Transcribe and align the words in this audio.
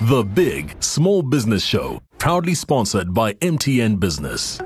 The 0.00 0.24
Big 0.24 0.82
Small 0.82 1.22
Business 1.22 1.64
Show, 1.64 2.02
proudly 2.18 2.54
sponsored 2.54 3.14
by 3.14 3.34
MTN 3.34 4.00
Business. 4.00 4.60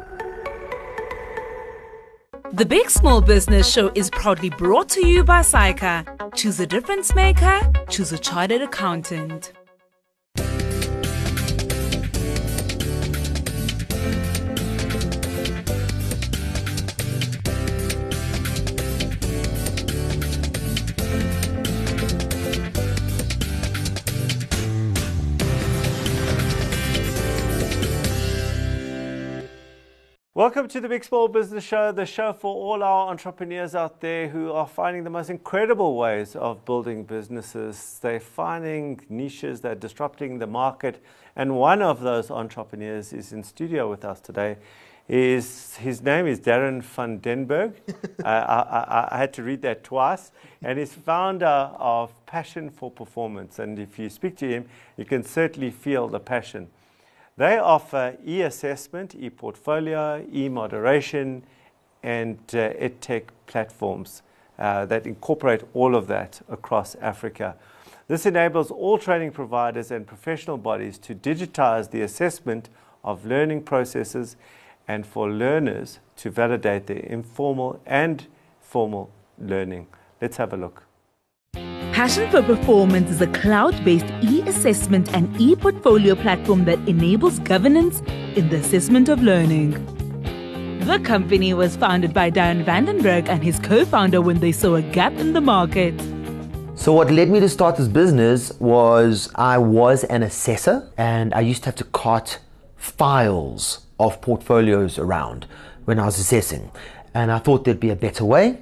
The 2.54 2.64
Big 2.64 2.88
Small 2.88 3.20
Business 3.20 3.70
Show 3.70 3.92
is 3.94 4.08
proudly 4.08 4.48
brought 4.48 4.88
to 4.88 5.06
you 5.06 5.22
by 5.22 5.40
SAICA. 5.40 6.34
Choose 6.34 6.58
a 6.60 6.66
difference 6.66 7.14
maker, 7.14 7.60
choose 7.90 8.10
a 8.10 8.18
chartered 8.18 8.62
accountant. 8.62 9.52
Welcome 30.38 30.68
to 30.68 30.80
the 30.80 30.88
Big 30.88 31.02
Small 31.02 31.26
Business 31.26 31.64
Show, 31.64 31.90
the 31.90 32.06
show 32.06 32.32
for 32.32 32.54
all 32.54 32.84
our 32.84 33.08
entrepreneurs 33.08 33.74
out 33.74 34.00
there 34.00 34.28
who 34.28 34.52
are 34.52 34.68
finding 34.68 35.02
the 35.02 35.10
most 35.10 35.30
incredible 35.30 35.96
ways 35.96 36.36
of 36.36 36.64
building 36.64 37.02
businesses. 37.02 37.98
They're 38.00 38.20
finding 38.20 39.00
niches, 39.08 39.62
they're 39.62 39.74
disrupting 39.74 40.38
the 40.38 40.46
market. 40.46 41.02
And 41.34 41.56
one 41.56 41.82
of 41.82 42.02
those 42.02 42.30
entrepreneurs 42.30 43.12
is 43.12 43.32
in 43.32 43.42
studio 43.42 43.90
with 43.90 44.04
us 44.04 44.20
today. 44.20 44.58
Is, 45.08 45.74
his 45.74 46.02
name 46.02 46.28
is 46.28 46.38
Darren 46.38 46.84
van 46.84 47.18
Denberg. 47.18 47.72
uh, 47.88 48.24
I, 48.24 48.28
I, 48.28 49.08
I 49.10 49.18
had 49.18 49.32
to 49.32 49.42
read 49.42 49.60
that 49.62 49.82
twice. 49.82 50.30
And 50.62 50.78
he's 50.78 50.92
founder 50.94 51.46
of 51.46 52.12
Passion 52.26 52.70
for 52.70 52.92
Performance. 52.92 53.58
And 53.58 53.76
if 53.76 53.98
you 53.98 54.08
speak 54.08 54.36
to 54.36 54.48
him, 54.48 54.68
you 54.96 55.04
can 55.04 55.24
certainly 55.24 55.72
feel 55.72 56.06
the 56.06 56.20
passion. 56.20 56.68
They 57.38 57.56
offer 57.56 58.16
e-assessment, 58.26 59.14
e-portfolio, 59.14 60.26
e-moderation, 60.32 61.44
and 62.02 62.36
uh, 62.48 62.72
edtech 62.72 63.28
platforms 63.46 64.22
uh, 64.58 64.86
that 64.86 65.06
incorporate 65.06 65.62
all 65.72 65.94
of 65.94 66.08
that 66.08 66.42
across 66.48 66.96
Africa. 66.96 67.54
This 68.08 68.26
enables 68.26 68.72
all 68.72 68.98
training 68.98 69.30
providers 69.30 69.92
and 69.92 70.04
professional 70.04 70.58
bodies 70.58 70.98
to 70.98 71.14
digitize 71.14 71.92
the 71.92 72.02
assessment 72.02 72.70
of 73.04 73.24
learning 73.24 73.62
processes 73.62 74.34
and 74.88 75.06
for 75.06 75.30
learners 75.30 76.00
to 76.16 76.30
validate 76.30 76.88
their 76.88 77.04
informal 77.04 77.80
and 77.86 78.26
formal 78.60 79.12
learning. 79.38 79.86
Let's 80.20 80.38
have 80.38 80.52
a 80.52 80.56
look. 80.56 80.87
Passion 81.98 82.30
for 82.30 82.42
Performance 82.42 83.10
is 83.10 83.20
a 83.20 83.26
cloud 83.26 83.84
based 83.84 84.06
e 84.22 84.40
assessment 84.42 85.12
and 85.14 85.28
e 85.40 85.56
portfolio 85.56 86.14
platform 86.14 86.64
that 86.64 86.78
enables 86.88 87.40
governance 87.40 88.02
in 88.36 88.48
the 88.50 88.58
assessment 88.58 89.08
of 89.08 89.20
learning. 89.20 89.72
The 90.86 91.00
company 91.00 91.54
was 91.54 91.74
founded 91.74 92.14
by 92.14 92.30
Darren 92.30 92.64
Vandenberg 92.64 93.28
and 93.28 93.42
his 93.42 93.58
co 93.58 93.84
founder 93.84 94.20
when 94.20 94.38
they 94.38 94.52
saw 94.52 94.76
a 94.76 94.82
gap 94.82 95.12
in 95.14 95.32
the 95.32 95.40
market. 95.40 96.00
So, 96.76 96.92
what 96.92 97.10
led 97.10 97.30
me 97.30 97.40
to 97.40 97.48
start 97.48 97.78
this 97.78 97.88
business 97.88 98.52
was 98.60 99.28
I 99.34 99.58
was 99.58 100.04
an 100.04 100.22
assessor 100.22 100.88
and 100.96 101.34
I 101.34 101.40
used 101.40 101.64
to 101.64 101.70
have 101.70 101.76
to 101.82 101.84
cart 102.02 102.38
files 102.76 103.84
of 103.98 104.20
portfolios 104.20 105.00
around 105.00 105.46
when 105.84 105.98
I 105.98 106.04
was 106.04 106.20
assessing. 106.20 106.70
And 107.12 107.32
I 107.32 107.40
thought 107.40 107.64
there'd 107.64 107.80
be 107.80 107.90
a 107.90 107.96
better 107.96 108.24
way. 108.24 108.58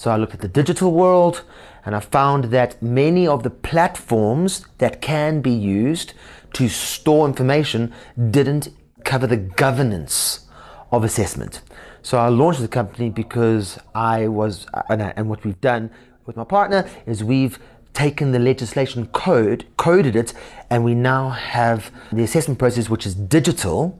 So, 0.00 0.10
I 0.10 0.16
looked 0.16 0.32
at 0.32 0.40
the 0.40 0.48
digital 0.48 0.92
world 0.92 1.44
and 1.84 1.94
I 1.94 2.00
found 2.00 2.44
that 2.44 2.80
many 2.80 3.26
of 3.26 3.42
the 3.42 3.50
platforms 3.50 4.64
that 4.78 5.02
can 5.02 5.42
be 5.42 5.50
used 5.50 6.14
to 6.54 6.70
store 6.70 7.28
information 7.28 7.92
didn't 8.30 8.70
cover 9.04 9.26
the 9.26 9.36
governance 9.36 10.46
of 10.90 11.04
assessment. 11.04 11.60
So 12.00 12.16
I 12.16 12.28
launched 12.28 12.62
the 12.62 12.68
company 12.68 13.10
because 13.10 13.78
I 13.94 14.26
was, 14.28 14.66
and, 14.88 15.28
what 15.28 15.44
we've 15.44 15.60
done 15.60 15.90
with 16.24 16.34
my 16.34 16.44
partner 16.44 16.88
is 17.04 17.22
we've 17.22 17.58
taken 17.92 18.32
the 18.32 18.38
legislation 18.38 19.06
code, 19.08 19.66
coded 19.76 20.16
it, 20.16 20.32
and 20.70 20.84
we 20.84 20.94
now 20.94 21.30
have 21.30 21.90
the 22.12 22.22
assessment 22.22 22.58
process 22.58 22.88
which 22.88 23.06
is 23.06 23.14
digital 23.14 23.98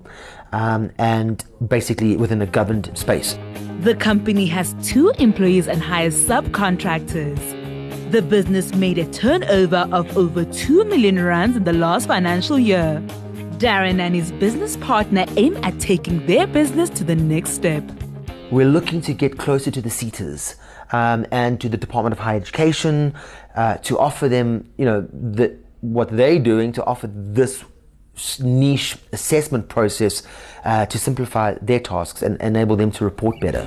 um, 0.53 0.91
and 0.99 1.45
basically 1.69 2.17
within 2.17 2.43
a 2.43 2.47
governed 2.47 2.97
space. 2.97 3.39
The 3.81 3.95
company 3.95 4.47
has 4.47 4.75
two 4.83 5.11
employees 5.19 5.69
and 5.69 5.81
hires 5.83 6.15
subcontractors. 6.25 8.11
The 8.11 8.23
business 8.23 8.75
made 8.75 8.99
a 8.99 9.07
turnover 9.11 9.89
of 9.93 10.17
over 10.17 10.45
2 10.45 10.85
million 10.85 11.23
rands 11.25 11.57
in 11.57 11.65
the 11.65 11.73
last 11.73 12.09
financial 12.09 12.59
year. 12.59 13.03
Darren 13.59 14.01
and 14.01 14.15
his 14.15 14.33
business 14.33 14.77
partner 14.79 15.27
aim 15.37 15.57
at 15.63 15.79
taking 15.79 16.27
their 16.27 16.47
business 16.47 16.91
to 16.91 17.05
the 17.05 17.15
next 17.15 17.51
step. 17.51 17.85
We're 18.51 18.67
looking 18.67 19.01
to 19.03 19.15
get 19.15 19.39
closer 19.39 19.71
to 19.71 19.81
the 19.81 19.91
SETAs 19.91 20.57
um, 20.93 21.25
and 21.31 21.61
to 21.61 21.69
the 21.69 21.77
Department 21.77 22.13
of 22.13 22.19
Higher 22.19 22.37
Education 22.37 23.15
uh, 23.55 23.77
to 23.77 23.97
offer 23.97 24.29
them, 24.29 24.69
you 24.77 24.85
know, 24.85 25.07
the, 25.13 25.57
what 25.83 26.11
they're 26.11 26.41
doing 26.41 26.73
to 26.73 26.85
offer 26.85 27.09
this 27.13 27.65
niche 28.41 28.97
assessment 29.13 29.69
process 29.69 30.25
uh, 30.65 30.85
to 30.87 30.99
simplify 30.99 31.55
their 31.63 31.79
tasks 31.79 32.23
and 32.23 32.41
enable 32.41 32.75
them 32.75 32.91
to 32.91 33.05
report 33.05 33.37
better. 33.41 33.63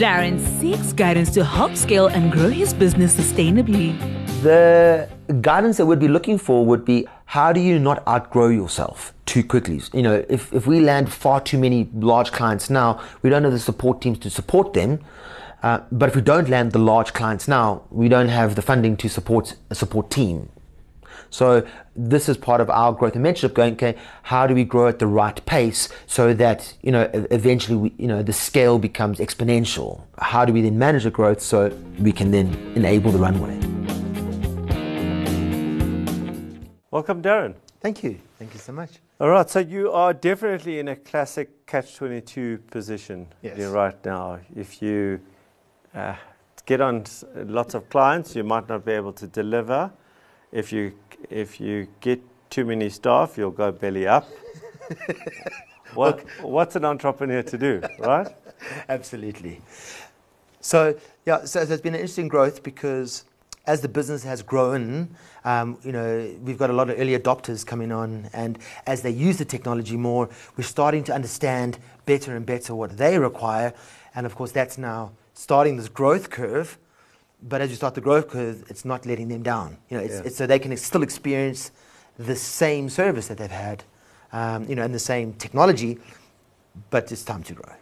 Darren 0.00 0.40
seeks 0.40 0.94
guidance 0.94 1.30
to 1.32 1.44
help 1.44 1.76
scale 1.76 2.06
and 2.06 2.32
grow 2.32 2.48
his 2.48 2.72
business 2.72 3.14
sustainably. 3.14 3.98
The 4.42 5.08
guidance 5.32 5.76
that 5.76 5.86
we'd 5.86 5.98
be 5.98 6.08
looking 6.08 6.38
for 6.38 6.64
would 6.64 6.84
be 6.84 7.06
how 7.26 7.52
do 7.52 7.60
you 7.60 7.78
not 7.78 8.06
outgrow 8.06 8.48
yourself 8.48 9.14
too 9.26 9.42
quickly? 9.42 9.80
You 9.92 10.02
know, 10.02 10.24
if, 10.28 10.52
if 10.52 10.66
we 10.66 10.80
land 10.80 11.12
far 11.12 11.40
too 11.40 11.58
many 11.58 11.88
large 11.94 12.32
clients 12.32 12.68
now, 12.70 13.00
we 13.22 13.30
don't 13.30 13.44
have 13.44 13.52
the 13.52 13.58
support 13.58 14.00
teams 14.00 14.18
to 14.20 14.30
support 14.30 14.72
them. 14.74 15.00
Uh, 15.62 15.80
but 15.92 16.08
if 16.08 16.16
we 16.16 16.22
don't 16.22 16.48
land 16.48 16.72
the 16.72 16.78
large 16.78 17.12
clients 17.12 17.46
now, 17.46 17.82
we 17.90 18.08
don't 18.08 18.28
have 18.28 18.56
the 18.56 18.62
funding 18.62 18.96
to 18.96 19.08
support 19.08 19.54
a 19.70 19.74
support 19.74 20.10
team. 20.10 20.48
So 21.30 21.66
this 21.96 22.28
is 22.28 22.36
part 22.36 22.60
of 22.60 22.68
our 22.68 22.92
growth 22.92 23.16
and 23.16 23.24
mentorship 23.24 23.54
going, 23.54 23.74
okay, 23.74 23.96
how 24.22 24.46
do 24.46 24.54
we 24.54 24.64
grow 24.64 24.88
at 24.88 24.98
the 24.98 25.06
right 25.06 25.44
pace 25.46 25.88
so 26.06 26.34
that, 26.34 26.74
you 26.82 26.92
know, 26.92 27.08
eventually, 27.30 27.76
we, 27.76 27.94
you 27.96 28.06
know, 28.06 28.22
the 28.22 28.34
scale 28.34 28.78
becomes 28.78 29.18
exponential? 29.18 30.02
How 30.18 30.44
do 30.44 30.52
we 30.52 30.60
then 30.60 30.78
manage 30.78 31.04
the 31.04 31.10
growth 31.10 31.40
so 31.40 31.68
we 31.98 32.12
can 32.12 32.32
then 32.32 32.48
enable 32.74 33.10
the 33.12 33.18
runway? 33.18 33.71
Welcome, 36.92 37.22
Darren. 37.22 37.54
Thank 37.80 38.04
you. 38.04 38.18
Thank 38.38 38.52
you 38.52 38.60
so 38.60 38.70
much. 38.70 38.90
All 39.18 39.30
right, 39.30 39.48
so 39.48 39.60
you 39.60 39.90
are 39.92 40.12
definitely 40.12 40.78
in 40.78 40.88
a 40.88 40.96
classic 40.96 41.64
catch 41.64 41.96
22 41.96 42.58
position 42.70 43.28
yes. 43.40 43.58
right 43.58 44.04
now. 44.04 44.40
If 44.54 44.82
you 44.82 45.18
uh, 45.94 46.16
get 46.66 46.82
on 46.82 47.06
lots 47.34 47.72
of 47.72 47.88
clients, 47.88 48.36
you 48.36 48.44
might 48.44 48.68
not 48.68 48.84
be 48.84 48.92
able 48.92 49.14
to 49.14 49.26
deliver. 49.26 49.90
If 50.52 50.70
you 50.70 50.92
if 51.30 51.58
you 51.62 51.88
get 52.00 52.20
too 52.50 52.66
many 52.66 52.90
staff, 52.90 53.38
you'll 53.38 53.52
go 53.52 53.72
belly 53.72 54.06
up. 54.06 54.28
what, 55.94 56.20
what's 56.42 56.76
an 56.76 56.84
entrepreneur 56.84 57.42
to 57.42 57.56
do, 57.56 57.80
right? 58.00 58.28
Absolutely. 58.90 59.62
So, 60.60 60.94
yeah, 61.24 61.46
so 61.46 61.64
there's 61.64 61.80
been 61.80 61.94
an 61.94 62.00
interesting 62.00 62.28
growth 62.28 62.62
because 62.62 63.24
as 63.66 63.80
the 63.80 63.88
business 63.88 64.24
has 64.24 64.42
grown, 64.42 65.14
um, 65.44 65.78
you 65.84 65.92
know, 65.92 66.34
we've 66.42 66.58
got 66.58 66.70
a 66.70 66.72
lot 66.72 66.90
of 66.90 66.98
early 66.98 67.16
adopters 67.18 67.64
coming 67.64 67.92
on, 67.92 68.28
and 68.32 68.58
as 68.86 69.02
they 69.02 69.10
use 69.10 69.38
the 69.38 69.44
technology 69.44 69.96
more, 69.96 70.28
we're 70.56 70.64
starting 70.64 71.04
to 71.04 71.14
understand 71.14 71.78
better 72.06 72.34
and 72.36 72.44
better 72.44 72.74
what 72.74 72.96
they 72.96 73.18
require, 73.18 73.72
and 74.14 74.26
of 74.26 74.34
course, 74.34 74.52
that's 74.52 74.78
now 74.78 75.12
starting 75.34 75.76
this 75.76 75.88
growth 75.88 76.30
curve 76.30 76.78
but 77.42 77.60
as 77.60 77.70
you 77.70 77.76
start 77.76 77.94
the 77.94 78.00
growth 78.00 78.28
curve, 78.28 78.64
it's 78.68 78.84
not 78.84 79.04
letting 79.04 79.28
them 79.28 79.42
down. 79.42 79.76
You 79.90 79.98
know, 79.98 80.04
it's, 80.04 80.14
yeah. 80.14 80.22
it's 80.24 80.36
so 80.36 80.46
they 80.46 80.58
can 80.58 80.76
still 80.76 81.02
experience 81.02 81.72
the 82.18 82.36
same 82.36 82.88
service 82.88 83.28
that 83.28 83.38
they've 83.38 83.50
had, 83.50 83.84
um, 84.32 84.68
you 84.68 84.76
know, 84.76 84.82
and 84.82 84.94
the 84.94 85.00
same 85.00 85.32
technology, 85.34 85.98
but 86.90 87.10
it's 87.10 87.24
time 87.24 87.42
to 87.44 87.54
grow. 87.54 87.72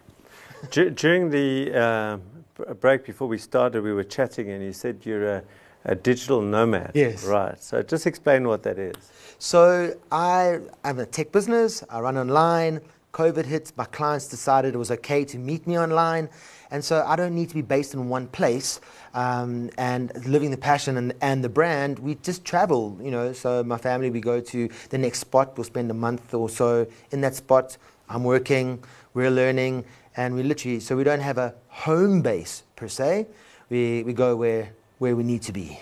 During 0.70 1.30
the 1.30 1.74
uh, 1.74 2.74
break 2.74 3.04
before 3.04 3.28
we 3.28 3.38
started, 3.38 3.82
we 3.82 3.92
were 3.92 4.04
chatting, 4.04 4.50
and 4.50 4.62
you 4.62 4.72
said 4.72 5.00
you're 5.04 5.26
a, 5.26 5.42
a, 5.84 5.94
digital 5.94 6.40
nomad. 6.40 6.92
Yes. 6.94 7.24
Right. 7.24 7.60
So 7.62 7.82
just 7.82 8.06
explain 8.06 8.46
what 8.46 8.62
that 8.62 8.78
is. 8.78 8.96
So 9.38 9.94
I 10.12 10.60
am 10.84 10.98
a 10.98 11.06
tech 11.06 11.32
business. 11.32 11.82
I 11.90 12.00
run 12.00 12.16
online. 12.16 12.80
COVID 13.12 13.44
hit. 13.44 13.72
My 13.76 13.86
clients 13.86 14.28
decided 14.28 14.74
it 14.74 14.78
was 14.78 14.92
okay 14.92 15.24
to 15.24 15.36
meet 15.36 15.66
me 15.66 15.76
online, 15.76 16.28
and 16.70 16.84
so 16.84 17.04
I 17.04 17.16
don't 17.16 17.34
need 17.34 17.48
to 17.48 17.56
be 17.56 17.62
based 17.62 17.92
in 17.92 18.08
one 18.08 18.28
place 18.28 18.80
um, 19.14 19.70
and 19.78 20.12
living 20.26 20.50
the 20.50 20.56
passion 20.56 20.96
and, 20.96 21.12
and 21.20 21.42
the 21.42 21.48
brand, 21.48 21.98
we 21.98 22.14
just 22.16 22.44
travel, 22.44 22.96
you 23.02 23.10
know. 23.10 23.32
So 23.32 23.64
my 23.64 23.78
family, 23.78 24.10
we 24.10 24.20
go 24.20 24.40
to 24.40 24.68
the 24.90 24.98
next 24.98 25.18
spot. 25.18 25.56
We'll 25.56 25.64
spend 25.64 25.90
a 25.90 25.94
month 25.94 26.34
or 26.34 26.48
so 26.48 26.86
in 27.10 27.20
that 27.22 27.34
spot. 27.34 27.76
I'm 28.08 28.24
working, 28.24 28.82
we're 29.14 29.30
learning, 29.30 29.84
and 30.16 30.34
we 30.34 30.42
literally, 30.42 30.80
so 30.80 30.96
we 30.96 31.04
don't 31.04 31.20
have 31.20 31.38
a 31.38 31.54
home 31.68 32.22
base 32.22 32.64
per 32.76 32.88
se. 32.88 33.26
We, 33.68 34.02
we 34.02 34.12
go 34.12 34.34
where, 34.36 34.70
where 35.00 35.16
we 35.16 35.22
need 35.24 35.40
to 35.42 35.52
be. 35.52 35.80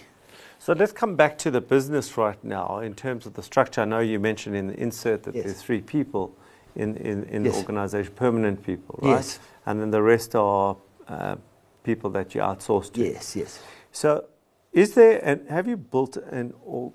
So 0.61 0.73
let's 0.73 0.93
come 0.93 1.17
back 1.17 1.37
to 1.38 1.50
the 1.50 1.61
business 1.61 2.17
right 2.17 2.43
now 2.44 2.79
in 2.79 2.94
terms 2.94 3.26
of 3.26 3.35
the 3.35 3.43
structure. 3.43 3.81
I 3.82 3.85
know 3.85 3.99
you 3.99 4.20
mentioned 4.20 4.55
in 4.56 4.69
the 4.69 4.75
insert 4.81 5.25
that 5.25 5.35
Yes. 5.35 5.44
there's 5.44 5.62
three 5.62 5.81
people 5.82 6.37
in, 6.76 6.97
in, 6.97 7.25
in 7.25 7.44
Yes. 7.44 7.55
the 7.55 7.61
organization, 7.61 8.12
permanent 8.15 8.65
people, 8.65 8.99
right? 9.03 9.17
Yes. 9.17 9.41
And 9.67 9.81
then 9.81 9.91
the 9.91 10.03
rest 10.03 10.35
are 10.37 10.76
uh, 11.09 11.37
people 11.82 12.11
that 12.11 12.35
you 12.35 12.41
outsource 12.43 12.93
to. 12.93 13.00
Yes, 13.00 13.35
yes. 13.35 13.61
So, 13.91 14.25
is 14.73 14.94
there, 14.94 15.21
and 15.25 15.49
have 15.49 15.67
you 15.67 15.76
built 15.76 16.17
an 16.17 16.53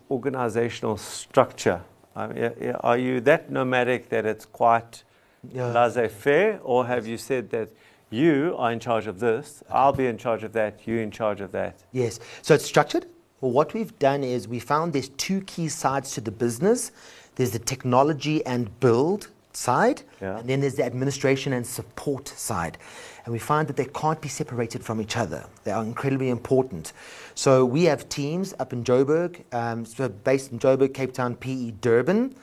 organizational 0.10 0.96
structure? 0.98 1.82
I 2.16 2.28
mean, 2.28 2.76
are 2.82 2.98
you 2.98 3.20
that 3.22 3.50
nomadic 3.50 4.10
that 4.10 4.26
it's 4.26 4.46
quite 4.46 5.04
Yeah. 5.52 5.74
laissez 5.74 6.08
faire, 6.08 6.60
or 6.64 6.86
have 6.86 7.06
you 7.06 7.18
said 7.18 7.50
that 7.50 7.70
you 8.14 8.56
are 8.58 8.72
in 8.72 8.80
charge 8.80 9.08
of 9.08 9.20
this, 9.20 9.64
I'll 9.70 9.92
be 9.94 10.06
in 10.08 10.18
charge 10.18 10.44
of 10.44 10.54
that, 10.54 10.88
you 10.88 10.98
in 11.00 11.12
charge 11.12 11.42
of 11.42 11.52
that? 11.54 11.84
Yes. 11.92 12.20
So 12.42 12.54
it's 12.54 12.66
structured. 12.66 13.08
Well, 13.42 13.52
what 13.52 13.74
we've 13.74 13.98
done 14.00 14.24
is 14.24 14.48
we 14.48 14.60
found 14.60 14.94
there's 14.94 15.10
two 15.10 15.42
key 15.42 15.68
sides 15.68 16.14
to 16.14 16.22
the 16.22 16.32
business. 16.32 16.92
There's 17.36 17.52
the 17.52 17.60
technology 17.60 18.46
and 18.46 18.80
build 18.80 19.30
side, 19.56 20.02
Yeah. 20.22 20.38
and 20.40 20.48
then 20.50 20.62
there's 20.62 20.76
the 20.76 20.84
administration 20.86 21.54
and 21.54 21.66
support 21.66 22.28
side. 22.28 22.78
And 23.26 23.34
we 23.34 23.40
find 23.40 23.68
that 23.68 23.76
they 23.76 23.86
can't 23.86 24.20
be 24.22 24.30
separated 24.30 24.84
from 24.84 25.00
each 25.02 25.16
other. 25.18 25.46
They 25.64 25.72
are 25.72 25.84
incredibly 25.84 26.30
important. 26.30 26.94
So 27.36 27.66
we 27.66 27.84
have 27.86 28.10
teams 28.10 28.54
up 28.60 28.74
in 28.74 28.84
Joburg, 28.84 29.42
um, 29.54 29.86
so 29.86 30.10
based 30.10 30.52
in 30.52 30.60
Joburg, 30.60 30.94
Cape 30.94 31.14
Town, 31.14 31.36
PE, 31.36 31.72
Durban, 31.82 32.36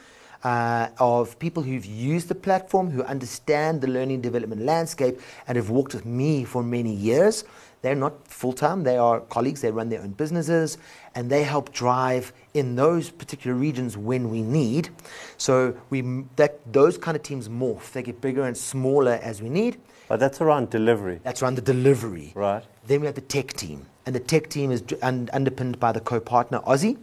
uh, 0.45 0.89
of 0.99 1.39
people 1.39 1.63
who've 1.63 1.85
used 1.85 2.29
the 2.29 2.35
platform, 2.35 2.91
who 2.91 3.03
understand 3.05 3.81
the 3.81 3.87
learning 3.89 4.21
development 4.21 4.63
landscape, 4.63 5.21
and 5.47 5.57
have 5.57 5.71
worked 5.71 5.95
with 5.95 6.07
me 6.07 6.45
for 6.45 6.63
many 6.63 6.93
years. 6.93 7.45
They're 7.83 7.95
not 7.95 8.29
full 8.29 8.53
time, 8.53 8.85
they 8.85 8.99
are 8.99 9.21
colleagues, 9.21 9.63
they 9.63 9.71
run 9.71 9.89
their 9.89 10.03
own 10.03 10.11
businesses, 10.11 10.77
and 11.15 11.31
they 11.31 11.43
help 11.45 11.73
drive 11.73 12.33
in 12.53 12.77
those 12.77 13.09
particular 13.11 13.57
regions 13.57 13.97
when 13.97 14.29
we 14.31 14.43
need. 14.43 14.91
So 15.39 15.75
we, 15.89 16.03
that, 16.37 16.61
those 16.73 16.99
kind 16.99 17.17
of 17.17 17.23
teams 17.23 17.49
morph, 17.49 17.93
they 17.93 18.03
get 18.03 18.21
bigger 18.21 18.43
and 18.45 18.55
smaller 18.57 19.19
as 19.23 19.41
we 19.41 19.49
need. 19.49 19.79
But 20.09 20.21
that's 20.21 20.41
around 20.43 20.69
delivery, 20.71 21.21
That's 21.23 21.43
around 21.43 21.55
the 21.55 21.63
delivery. 21.63 22.33
right? 22.35 22.63
Then 22.87 23.01
we 23.01 23.07
have 23.07 23.15
the 23.15 23.21
tech 23.23 23.55
team, 23.55 23.87
and 24.05 24.15
the 24.15 24.21
tech 24.21 24.51
team 24.51 24.71
is 24.73 24.83
dr- 24.83 25.03
un- 25.03 25.31
underpinned 25.33 25.81
by 25.81 25.93
the 25.93 26.01
co-partner 26.01 26.61
Ozzy. 26.67 26.99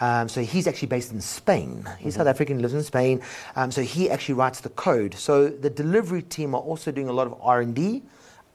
Um, 0.00 0.28
so 0.28 0.42
he's 0.42 0.66
actually 0.66 0.88
based 0.88 1.12
in 1.12 1.20
Spain. 1.20 1.88
He's 1.98 2.14
South 2.14 2.26
African, 2.26 2.60
lives 2.62 2.74
in 2.74 2.82
Spain. 2.82 3.20
Um, 3.56 3.70
so 3.70 3.82
he 3.82 4.10
actually 4.10 4.34
writes 4.34 4.60
the 4.60 4.70
code. 4.70 5.14
So 5.14 5.48
the 5.48 5.70
delivery 5.70 6.22
team 6.22 6.54
are 6.54 6.60
also 6.60 6.92
doing 6.92 7.08
a 7.08 7.12
lot 7.12 7.26
of 7.26 7.36
R 7.40 7.60
and 7.60 7.74
D, 7.74 8.02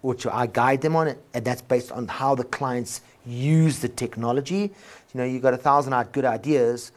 which 0.01 0.25
I 0.25 0.47
guide 0.47 0.81
them 0.81 0.95
on, 0.95 1.15
and 1.33 1.45
that's 1.45 1.61
based 1.61 1.91
on 1.91 2.07
how 2.07 2.35
the 2.35 2.43
clients 2.43 3.01
use 3.25 3.79
the 3.79 3.89
technology. 3.89 4.71
You 5.13 5.15
know, 5.15 5.23
you've 5.23 5.41
got 5.41 5.53
a 5.53 5.57
thousand 5.57 5.93
good 6.11 6.25
ideas, 6.25 6.91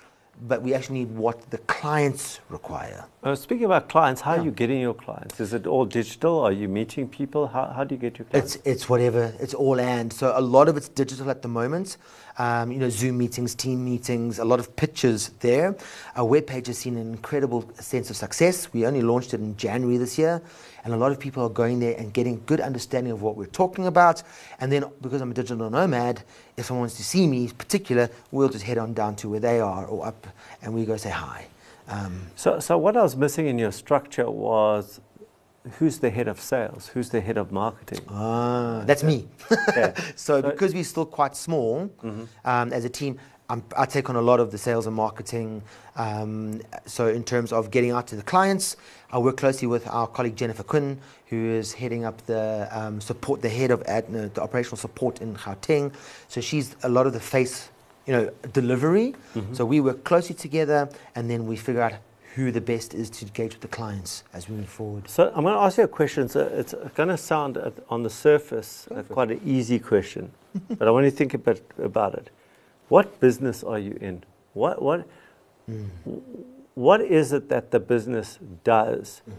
but 0.49 0.63
we 0.63 0.75
actually 0.75 1.01
need 1.01 1.13
what 1.13 1.51
the 1.51 1.59
clients 1.59 2.41
require. 2.49 3.07
Uh, 3.23 3.35
speaking 3.35 3.65
about 3.65 3.89
clients, 3.89 4.21
how 4.21 4.33
are 4.33 4.45
you 4.45 4.51
getting 4.51 4.81
your 4.81 4.95
clients? 4.95 5.41
Is 5.41 5.55
it 5.55 5.67
all 5.67 5.85
digital? 5.85 6.41
Are 6.41 6.53
you 6.53 6.69
meeting 6.69 7.09
people? 7.09 7.47
How, 7.47 7.67
how 7.67 7.85
do 7.85 7.95
you 7.95 8.01
get 8.01 8.19
your 8.19 8.27
clients? 8.27 8.57
It's 8.57 8.67
it's 8.67 8.89
whatever. 8.89 9.33
It's 9.41 9.55
all 9.55 9.81
and. 9.81 10.13
So 10.13 10.33
a 10.37 10.41
lot 10.41 10.69
of 10.69 10.77
it's 10.77 10.89
digital 10.89 11.31
at 11.31 11.43
the 11.43 11.49
moment. 11.49 11.97
Um, 12.39 12.71
you 12.71 12.79
know, 12.79 12.91
Zoom 12.91 13.17
meetings, 13.17 13.55
team 13.55 13.83
meetings, 13.83 14.39
a 14.39 14.45
lot 14.45 14.61
of 14.61 14.77
pictures 14.77 15.31
there. 15.41 15.75
Our 16.17 16.29
webpage 16.29 16.67
has 16.67 16.77
seen 16.77 16.99
an 16.99 17.11
incredible 17.11 17.65
sense 17.81 18.11
of 18.11 18.17
success. 18.17 18.71
We 18.75 18.85
only 18.85 19.01
launched 19.01 19.33
it 19.33 19.41
in 19.41 19.57
January 19.57 19.97
this 19.97 20.19
year, 20.19 20.43
and 20.85 20.93
a 20.93 20.99
lot 20.99 21.13
of 21.13 21.19
people 21.19 21.43
are 21.45 21.49
going 21.49 21.81
there 21.81 21.97
and 21.97 22.13
getting 22.13 22.43
good 22.45 22.61
understanding 22.61 23.11
of 23.11 23.23
what 23.23 23.37
we're 23.37 23.47
talking 23.47 23.87
about. 23.87 24.23
And 24.61 24.71
then 24.71 24.85
because 25.01 25.23
I'm 25.23 25.31
a 25.31 25.35
digital 25.35 25.71
nomad, 25.71 26.25
if 26.59 26.67
someone 26.67 26.83
wants 26.83 26.97
to 26.97 27.05
see 27.05 27.27
me, 27.27 27.45
in 27.45 27.51
particular, 27.51 28.11
we'll 28.31 28.51
just 28.51 28.65
head 28.65 28.77
on 28.77 28.93
down 28.93 29.17
to 29.17 29.31
where 29.31 29.41
they 29.41 29.59
are 29.59 29.87
or 29.87 30.07
up, 30.07 30.27
and 30.61 30.75
we 30.75 30.85
go 30.85 30.99
say 30.99 31.11
hi. 31.11 31.47
Um, 31.89 32.27
So, 32.37 32.61
so 32.61 32.77
what 32.77 32.99
I 32.99 33.03
was 33.03 33.17
missing 33.17 33.47
in 33.47 33.59
your 33.59 33.73
structure 33.73 34.31
was 34.31 35.01
who's 35.79 35.99
the 35.99 36.11
head 36.11 36.29
of 36.29 36.41
sales? 36.41 36.89
Who's 36.89 37.11
the 37.11 37.21
head 37.21 37.37
of 37.39 37.53
marketing? 37.53 38.01
Ah, 38.09 38.83
that's 38.87 39.03
me. 39.03 39.27
Yeah. 39.51 39.95
so, 40.17 40.41
So- 40.41 40.43
because 40.43 40.75
we're 40.75 40.85
still 40.85 41.07
quite 41.07 41.37
small 41.37 41.91
um, 42.45 42.73
as 42.73 42.85
a 42.85 42.89
team, 42.89 43.19
I'm, 43.49 43.63
I 43.79 43.87
take 43.87 44.11
on 44.11 44.17
a 44.17 44.21
lot 44.21 44.41
of 44.41 44.51
the 44.51 44.59
sales 44.59 44.87
and 44.89 44.97
marketing. 44.97 45.63
Um, 45.95 46.61
so, 46.85 47.07
in 47.07 47.23
terms 47.23 47.53
of 47.53 47.71
getting 47.71 47.93
out 47.93 48.09
to 48.09 48.17
the 48.17 48.23
clients, 48.25 48.77
I 49.13 49.19
work 49.19 49.37
closely 49.37 49.69
with 49.69 49.87
our 49.87 50.09
colleague 50.09 50.35
Jennifer 50.35 50.65
Quinn, 50.65 50.99
who 51.27 51.51
is 51.51 51.73
heading 51.73 52.05
up 52.05 52.21
the 52.27 52.67
um, 52.73 53.01
support, 53.01 53.43
the 53.43 53.49
head 53.49 53.71
of 53.71 53.83
ad, 53.85 54.11
no, 54.11 54.27
the 54.27 54.43
operational 54.43 54.77
support 54.79 55.21
in 55.21 55.37
Gauteng. 55.37 55.93
So, 56.27 56.41
she's 56.41 56.75
a 56.83 56.89
lot 56.89 57.07
of 57.07 57.13
the 57.13 57.21
face, 57.21 57.71
you 58.07 58.13
know, 58.15 58.31
delivery. 58.53 59.15
So, 59.53 59.65
we 59.65 59.81
work 59.81 60.03
closely 60.03 60.35
together, 60.35 60.89
and 61.15 61.31
then 61.31 61.47
we 61.47 61.55
figure 61.57 61.83
out 61.83 61.93
who 62.37 62.53
the 62.53 62.61
best 62.61 62.93
is 62.93 63.09
to 63.09 63.25
engage 63.25 63.55
with 63.55 63.63
the 63.63 63.69
clients 63.69 64.23
as 64.35 64.47
we 64.47 64.57
move 64.57 64.69
forward. 64.69 65.09
So 65.09 65.33
I'm 65.35 65.43
going 65.43 65.55
to 65.55 65.61
ask 65.61 65.79
you 65.79 65.85
a 65.85 65.89
question. 65.89 66.29
So 66.29 66.41
it's 66.41 66.75
going 66.95 67.09
to 67.09 67.17
sound 67.17 67.57
at, 67.57 67.73
on 67.89 68.03
the 68.03 68.11
surface 68.11 68.87
uh, 68.95 69.03
quite 69.05 69.31
an 69.31 69.41
easy 69.45 69.79
question, 69.79 70.31
but 70.79 70.87
I 70.87 70.91
want 70.91 71.07
you 71.07 71.11
to 71.11 71.17
think 71.17 71.33
a 71.33 71.39
bit 71.39 71.65
about 71.83 72.15
it. 72.15 72.29
What 72.89 73.21
business 73.21 73.65
are 73.65 73.79
you 73.79 73.97
in? 74.03 74.23
What 74.53 74.83
what 74.83 75.09
hmm. 75.65 75.87
what 76.75 77.01
is 77.01 77.33
it 77.33 77.49
that 77.49 77.71
the 77.71 77.81
business 77.81 78.39
does 78.65 79.23
hmm. 79.25 79.33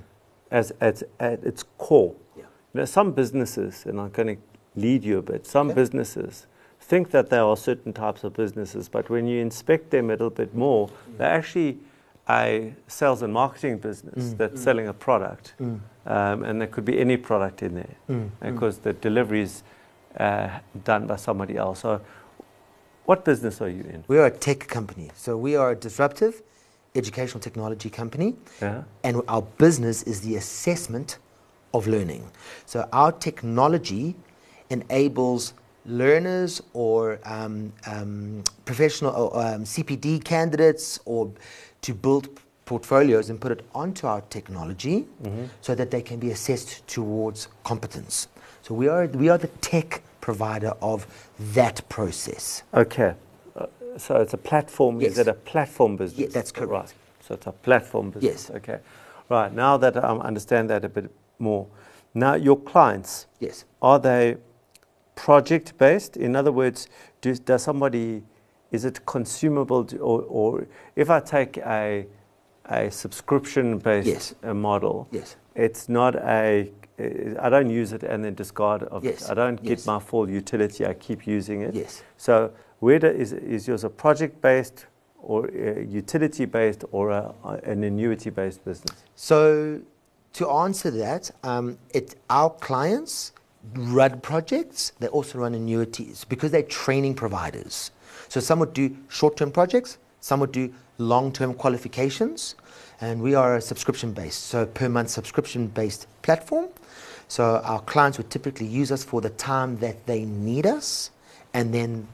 as, 0.49 0.71
as 0.81 1.03
at 1.19 1.43
its 1.43 1.63
core? 1.77 2.15
Yeah. 2.35 2.45
You 2.73 2.79
know, 2.79 2.85
some 2.85 3.11
businesses, 3.11 3.85
and 3.85 4.01
I'm 4.01 4.09
going 4.09 4.37
to 4.37 4.41
lead 4.75 5.03
you 5.03 5.19
a 5.19 5.21
bit. 5.21 5.45
Some 5.45 5.67
Okay. 5.69 5.75
businesses 5.81 6.47
think 6.81 7.11
that 7.11 7.29
there 7.29 7.43
are 7.43 7.57
certain 7.57 7.93
types 7.93 8.23
of 8.23 8.33
businesses, 8.33 8.89
but 8.89 9.09
when 9.09 9.27
you 9.27 9.39
inspect 9.39 9.91
them 9.91 10.09
a 10.09 10.13
little 10.13 10.31
bit 10.31 10.55
more, 10.55 10.87
hmm. 10.87 11.17
they're 11.17 11.37
actually 11.39 11.77
a 12.29 12.73
sales 12.87 13.21
and 13.21 13.33
marketing 13.33 13.77
business 13.77 14.33
mm. 14.33 14.37
that's 14.37 14.59
mm. 14.59 14.63
selling 14.63 14.87
a 14.87 14.93
product, 14.93 15.53
mm. 15.59 15.79
um, 16.05 16.43
and 16.43 16.59
there 16.59 16.67
could 16.67 16.85
be 16.85 16.99
any 16.99 17.17
product 17.17 17.63
in 17.63 17.75
there 17.75 18.29
because 18.41 18.79
the 18.79 18.93
delivery 18.93 19.41
is 19.41 19.63
uh, 20.19 20.49
done 20.83 21.07
by 21.07 21.15
somebody 21.15 21.57
else. 21.57 21.79
So, 21.79 22.01
what 23.05 23.23
business 23.23 23.61
are 23.61 23.69
you 23.69 23.83
in? 23.83 24.03
We 24.07 24.17
are 24.17 24.25
a 24.25 24.31
tech 24.31 24.67
company. 24.67 25.09
So 25.15 25.37
we 25.37 25.55
are 25.55 25.71
a 25.71 25.75
disruptive 25.75 26.41
educational 26.97 27.39
technology 27.39 27.89
company. 27.89 28.35
Yeah. 28.61 28.83
And 29.03 29.21
our 29.27 29.43
business 29.43 30.03
is 30.03 30.21
the 30.21 30.35
assessment 30.35 31.19
of 31.73 31.87
learning. 31.87 32.29
So 32.65 32.87
our 32.91 33.11
technology 33.11 34.15
enables 34.69 35.53
learners 35.87 36.61
or 36.73 37.19
um, 37.25 37.71
um, 37.87 38.43
professional 38.65 39.11
or, 39.15 39.39
um, 39.39 39.63
CPD 39.63 40.23
candidates 40.23 40.99
or 41.05 41.31
to 41.81 41.93
build 41.93 42.27
portfolios 42.65 43.29
and 43.29 43.39
put 43.39 43.51
it 43.51 43.65
onto 43.73 44.05
our 44.05 44.21
technology 44.29 45.05
so 45.61 45.73
that 45.73 45.89
they 45.89 46.01
can 46.01 46.19
be 46.19 46.31
assessed 46.31 46.85
towards 46.87 47.47
competence. 47.63 48.27
So 48.61 48.75
we 48.75 48.89
are, 48.89 49.07
we 49.07 49.29
are 49.29 49.37
the 49.37 49.47
tech 49.61 50.01
provider 50.19 50.73
of 50.81 51.07
that 51.53 51.87
process. 51.87 52.63
Okay. 52.73 53.13
Uh, 53.55 53.67
so 53.97 54.17
it's 54.17 54.33
a 54.33 54.37
platform. 54.37 55.01
Is 55.01 55.17
it 55.17 55.29
a 55.29 55.33
platform 55.33 55.95
business? 55.95 56.19
Yeah, 56.19 56.27
that's 56.27 56.51
correct. 56.51 56.71
Right. 56.71 56.93
So 57.21 57.35
it's 57.35 57.47
a 57.47 57.53
platform 57.53 58.09
business. 58.11 58.49
Yes. 58.49 58.57
Okay. 58.57 58.79
Right. 59.29 59.53
Now 59.53 59.77
that 59.77 59.95
I 59.95 60.09
understand 60.09 60.69
that 60.69 60.83
a 60.83 60.89
bit 60.89 61.09
more, 61.39 61.67
now 62.13 62.35
your 62.35 62.57
clients 62.59 63.27
Yes. 63.39 63.63
are 63.81 63.99
they 63.99 64.35
project 65.17 65.77
based? 65.77 66.15
In 66.15 66.35
other 66.35 66.51
words, 66.53 66.87
do, 67.21 67.35
does 67.35 67.63
somebody 67.63 68.23
is 68.71 68.83
it 68.85 69.05
consumable 69.05 69.85
to, 69.85 69.97
or, 69.97 70.21
or 70.23 70.67
if 70.95 71.09
I 71.09 71.19
take 71.19 71.57
a 71.57 72.05
a 72.69 72.91
subscription 72.91 73.77
based 73.79 74.07
Yes. 74.07 74.35
uh, 74.43 74.53
model, 74.53 75.07
Yes. 75.11 75.37
it's 75.55 75.87
not 75.89 76.15
a 76.15 76.71
I 77.45 77.49
don't 77.49 77.69
use 77.69 77.93
it 77.93 78.03
and 78.03 78.23
then 78.23 78.33
discard 78.35 78.83
of 78.83 79.03
Yes. 79.03 79.21
it. 79.21 79.31
I 79.31 79.33
don't 79.35 79.61
get 79.61 79.77
Yes. 79.79 79.85
my 79.85 79.99
full 79.99 80.27
utility. 80.29 80.85
I 80.85 80.93
keep 80.95 81.27
using 81.27 81.61
it. 81.61 81.75
Yes. 81.75 82.03
So 82.17 82.51
where 82.79 82.99
do, 82.99 83.07
is, 83.07 83.33
is 83.33 83.67
yours 83.67 83.83
a 83.83 83.89
project-based 83.89 84.85
or 85.21 85.47
utility-based 85.49 86.83
or 86.91 87.11
a, 87.11 87.33
an 87.63 87.83
annuity-based 87.83 88.65
business? 88.65 89.03
So, 89.15 89.81
to 90.33 90.49
answer 90.49 90.91
that, 90.91 91.31
um, 91.43 91.77
it, 91.93 92.15
our 92.29 92.49
clients 92.49 93.31
run 93.75 94.19
projects, 94.21 94.91
they 94.99 95.07
also 95.07 95.39
run 95.39 95.53
annuities 95.53 96.25
because 96.25 96.51
they're 96.51 96.63
training 96.63 97.15
providers. 97.15 97.91
So, 98.29 98.39
some 98.39 98.59
would 98.59 98.73
do 98.73 98.95
short 99.09 99.37
term 99.37 99.51
projects, 99.51 99.97
some 100.21 100.39
would 100.39 100.51
do 100.51 100.73
long 100.97 101.31
term 101.31 101.53
qualifications, 101.53 102.55
and 103.01 103.21
we 103.21 103.35
are 103.35 103.55
a 103.55 103.61
subscription 103.61 104.11
based, 104.11 104.45
so 104.45 104.65
per 104.65 104.89
month 104.89 105.09
subscription 105.09 105.67
based 105.67 106.07
platform. 106.21 106.67
So, 107.27 107.61
our 107.63 107.81
clients 107.81 108.17
would 108.17 108.29
typically 108.29 108.67
use 108.67 108.91
us 108.91 109.03
for 109.03 109.21
the 109.21 109.29
time 109.31 109.77
that 109.79 110.05
they 110.05 110.25
need 110.25 110.65
us, 110.65 111.11
and 111.53 111.73
then 111.73 112.07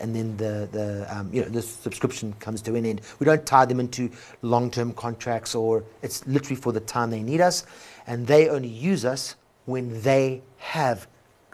and 0.00 0.14
then 0.16 0.36
the, 0.36 0.68
the, 0.72 1.06
um, 1.14 1.30
you 1.32 1.42
know, 1.42 1.48
the 1.48 1.60
subscription 1.60 2.32
comes 2.40 2.62
to 2.62 2.74
an 2.74 2.86
end. 2.86 3.02
We 3.18 3.26
don't 3.26 3.44
tie 3.44 3.66
them 3.66 3.80
into 3.80 4.10
long-term 4.42 4.94
contracts 4.94 5.54
or 5.54 5.84
it's 6.02 6.26
literally 6.26 6.56
for 6.56 6.72
the 6.72 6.80
time 6.80 7.10
they 7.10 7.22
need 7.22 7.40
us. 7.40 7.66
And 8.06 8.26
they 8.26 8.48
only 8.48 8.68
use 8.68 9.04
us 9.04 9.36
when 9.68 10.00
they 10.00 10.40
have 10.56 11.06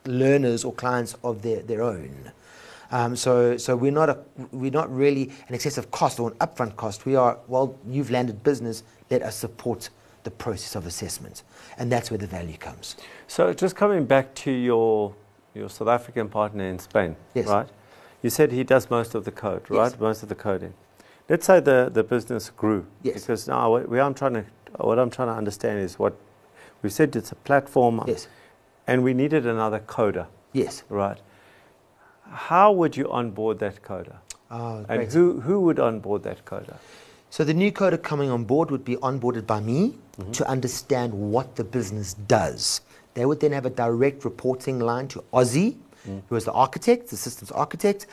learners 0.07 0.65
or 0.65 0.73
clients 0.73 1.17
of 1.25 1.43
their, 1.43 1.63
their 1.63 1.83
own. 1.83 2.31
Um, 2.93 3.17
so, 3.17 3.57
so 3.57 3.75
we're 3.75 3.91
not 3.91 4.09
a, 4.09 4.19
we're 4.53 4.71
not 4.71 4.95
really 4.95 5.33
an 5.49 5.55
excessive 5.55 5.91
cost 5.91 6.21
or 6.21 6.31
an 6.31 6.37
upfront 6.37 6.77
cost. 6.77 7.07
We 7.07 7.17
are 7.17 7.39
well. 7.49 7.77
You've 7.89 8.11
landed 8.11 8.43
business. 8.45 8.85
Let 9.11 9.23
us 9.23 9.35
support 9.35 9.91
the 10.23 10.31
process 10.31 10.77
of 10.77 10.87
assessment, 10.87 11.43
and 11.77 11.91
that's 11.91 12.11
where 12.11 12.19
the 12.19 12.27
value 12.29 12.57
comes. 12.57 12.97
So 13.27 13.53
just 13.53 13.75
coming 13.75 14.05
back 14.05 14.33
to 14.37 14.51
your 14.53 15.13
your 15.55 15.69
South 15.69 15.89
African 15.89 16.29
partner 16.29 16.65
in 16.65 16.79
Spain, 16.79 17.17
Yes. 17.35 17.47
right? 17.49 17.69
You 18.23 18.31
said 18.31 18.53
he 18.53 18.63
does 18.65 18.91
most 18.91 19.15
of 19.15 19.25
the 19.25 19.33
code, 19.33 19.63
Yes. 19.71 19.79
right? 19.79 20.01
Most 20.01 20.23
of 20.23 20.29
the 20.29 20.35
coding. 20.35 20.75
Let's 21.29 21.47
say 21.47 21.61
the, 21.61 21.91
the 21.93 22.03
business 22.05 22.51
grew. 22.51 22.87
Yes. 23.03 23.23
Because 23.23 23.49
now 23.49 23.71
what 23.71 23.89
we 23.89 23.99
I'm 23.99 24.15
trying 24.15 24.35
to 24.35 24.45
what 24.77 24.99
I'm 24.99 25.11
trying 25.11 25.29
to 25.29 25.35
understand 25.35 25.81
is 25.81 25.99
what 25.99 26.15
we 26.85 26.91
said 26.91 27.17
it's 27.17 27.33
a 27.33 27.41
platform 27.47 28.05
Yes, 28.07 28.29
and 28.87 29.03
we 29.03 29.15
needed 29.15 29.47
another 29.47 29.81
coder, 29.81 30.27
yes. 30.53 30.85
right? 30.91 31.19
How 32.31 32.71
would 32.71 32.97
you 32.97 33.11
onboard 33.11 33.59
that 33.61 33.83
coder? 33.83 34.17
Oh, 34.51 34.85
And 34.89 35.11
who, 35.11 35.41
who 35.41 35.61
would 35.61 35.81
onboard 35.81 36.23
that 36.25 36.45
coder? 36.45 36.77
So 37.31 37.43
the 37.43 37.55
new 37.55 37.73
coder 37.73 38.01
coming 38.01 38.31
on 38.31 38.45
board 38.45 38.71
would 38.71 38.85
be 38.85 38.97
onboarded 38.97 39.47
by 39.47 39.61
me 39.61 39.95
mm-hmm. 40.19 40.31
to 40.33 40.47
understand 40.47 41.13
what 41.13 41.57
the 41.57 41.65
business 41.65 42.15
does. 42.15 42.83
They 43.15 43.25
would 43.25 43.41
then 43.41 43.53
have 43.53 43.67
a 43.67 43.71
direct 43.71 44.25
reporting 44.25 44.79
line 44.79 45.09
to 45.09 45.25
Ozzy, 45.33 45.77
mm. 46.07 46.23
who 46.29 46.37
is 46.37 46.45
the 46.45 46.53
architect, 46.53 47.09
the 47.09 47.17
systems 47.17 47.51
architect. 47.51 48.07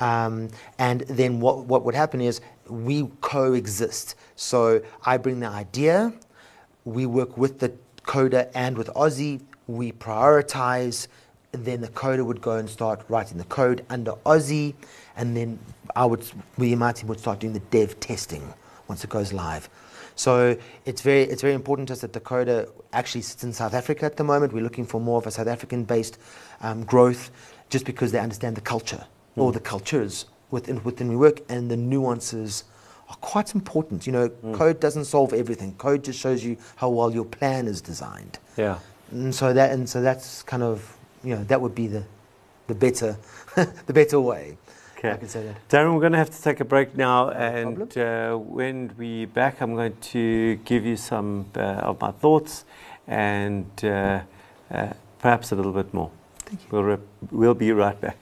Um, 0.00 0.48
and 0.78 1.02
then 1.02 1.40
what, 1.40 1.64
what 1.64 1.84
would 1.84 1.94
happen 1.94 2.20
is 2.20 2.40
we 2.68 3.08
coexist. 3.20 4.16
So 4.34 4.82
I 5.04 5.16
bring 5.16 5.40
the 5.40 5.48
idea, 5.48 6.12
we 6.84 7.06
work 7.06 7.36
with 7.36 7.58
the 7.58 7.72
coder 8.06 8.50
and 8.54 8.78
with 8.78 8.88
Ozzy, 8.88 9.42
we 9.66 9.92
prioritize, 9.92 11.08
and 11.52 11.64
then 11.64 11.80
the 11.80 11.88
coder 11.88 12.24
would 12.24 12.40
go 12.40 12.52
and 12.52 12.70
start 12.70 13.04
writing 13.08 13.38
the 13.38 13.44
code 13.44 13.84
under 13.90 14.12
Ozzy, 14.24 14.74
and 15.16 15.36
then 15.36 15.58
I 15.94 16.06
would, 16.06 16.24
we 16.56 16.74
my 16.74 16.92
team 16.92 17.08
would 17.08 17.20
start 17.20 17.40
doing 17.40 17.52
the 17.52 17.60
dev 17.60 17.98
testing 18.00 18.54
once 18.88 19.04
it 19.04 19.10
goes 19.10 19.32
live. 19.32 19.68
So 20.14 20.56
it's 20.86 21.02
very, 21.02 21.22
it's 21.22 21.42
very 21.42 21.54
important 21.54 21.88
to 21.88 21.92
us 21.94 22.00
that 22.00 22.12
the 22.12 22.20
coder 22.20 22.70
actually 22.92 23.22
sits 23.22 23.44
in 23.44 23.52
South 23.52 23.74
Africa 23.74 24.06
at 24.06 24.16
the 24.16 24.24
moment. 24.24 24.52
We're 24.52 24.62
looking 24.62 24.86
for 24.86 25.00
more 25.00 25.18
of 25.18 25.26
a 25.26 25.30
South 25.30 25.48
African-based 25.48 26.18
um, 26.62 26.84
growth, 26.84 27.30
just 27.68 27.84
because 27.84 28.12
they 28.12 28.18
understand 28.18 28.56
the 28.56 28.62
culture 28.62 29.04
or 29.36 29.52
the 29.52 29.60
cultures 29.60 30.26
within 30.50 30.82
within 30.84 31.08
we 31.08 31.16
work 31.16 31.40
and 31.48 31.70
the 31.70 31.76
nuances 31.76 32.64
are 33.08 33.16
quite 33.16 33.54
important. 33.54 34.06
You 34.06 34.12
know, 34.12 34.28
code 34.52 34.80
doesn't 34.80 35.04
solve 35.04 35.32
everything. 35.32 35.74
Code 35.74 36.04
just 36.04 36.18
shows 36.18 36.44
you 36.44 36.56
how 36.76 36.88
well 36.90 37.12
your 37.12 37.24
plan 37.24 37.66
is 37.66 37.80
designed. 37.80 38.38
Yeah. 38.56 38.78
And 39.10 39.34
so 39.34 39.52
that 39.52 39.70
and 39.72 39.88
so 39.88 40.02
that's 40.02 40.42
kind 40.42 40.62
of 40.62 40.96
you 41.22 41.34
know 41.34 41.44
that 41.44 41.60
would 41.60 41.74
be 41.74 41.86
the 41.86 42.04
the 42.66 42.74
better 42.74 43.16
the 43.54 43.92
better 43.92 44.20
way. 44.20 44.56
Okay. 44.98 45.12
I 45.12 45.16
can 45.16 45.28
say 45.28 45.44
that. 45.44 45.68
Darren, 45.68 45.92
we're 45.94 46.00
going 46.00 46.12
to 46.12 46.18
have 46.18 46.30
to 46.30 46.42
take 46.42 46.60
a 46.60 46.64
break 46.64 46.96
now, 46.96 47.26
No 47.26 47.30
and 47.32 47.98
uh, 47.98 48.36
when 48.36 48.94
we 48.96 49.26
back, 49.26 49.60
I'm 49.60 49.74
going 49.74 49.94
to 50.12 50.56
give 50.64 50.86
you 50.86 50.96
some 50.96 51.46
uh, 51.54 51.60
of 51.90 52.00
my 52.00 52.12
thoughts 52.12 52.64
and 53.06 53.66
uh, 53.84 54.20
uh, 54.70 54.92
perhaps 55.18 55.52
a 55.52 55.54
little 55.54 55.72
bit 55.72 55.92
more. 55.92 56.10
Thank 56.38 56.62
you. 56.62 56.68
We'll, 56.70 56.82
re- 56.82 57.06
we'll 57.30 57.54
be 57.54 57.72
right 57.72 58.00
back. 58.00 58.16